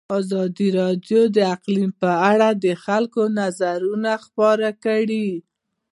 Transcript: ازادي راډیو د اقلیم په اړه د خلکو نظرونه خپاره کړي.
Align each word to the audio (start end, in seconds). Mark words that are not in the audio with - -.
ازادي 0.19 0.67
راډیو 0.79 1.21
د 1.35 1.37
اقلیم 1.55 1.89
په 2.01 2.09
اړه 2.31 2.49
د 2.63 2.65
خلکو 2.85 3.21
نظرونه 3.39 4.11
خپاره 4.25 4.69
کړي. 4.83 5.29